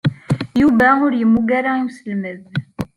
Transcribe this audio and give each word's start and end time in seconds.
Yuba 0.61 0.87
ur 1.05 1.11
yemmug 1.15 1.49
ara 1.59 1.71
i 1.79 1.83
uselmed. 1.87 2.41